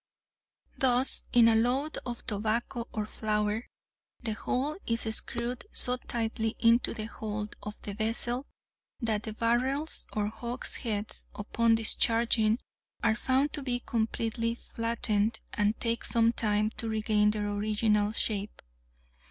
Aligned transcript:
Thus, 0.79 1.21
in 1.31 1.47
a 1.47 1.53
load 1.55 1.99
of 2.07 2.25
tobacco 2.25 2.87
or 2.91 3.05
flour, 3.05 3.67
the 4.21 4.33
whole 4.33 4.77
is 4.87 5.01
screwed 5.01 5.63
so 5.71 5.97
tightly 5.97 6.55
into 6.57 6.95
the 6.95 7.05
hold 7.05 7.55
of 7.61 7.79
the 7.83 7.93
vessel 7.93 8.47
that 8.99 9.21
the 9.21 9.33
barrels 9.33 10.07
or 10.11 10.29
hogsheads, 10.29 11.25
upon 11.35 11.75
discharging, 11.75 12.57
are 13.03 13.15
found 13.15 13.53
to 13.53 13.61
be 13.61 13.79
completely 13.79 14.55
flattened, 14.55 15.39
and 15.53 15.79
take 15.79 16.03
some 16.03 16.33
time 16.33 16.71
to 16.77 16.89
regain 16.89 17.29
their 17.29 17.47
original 17.47 18.11
shape. 18.11 18.63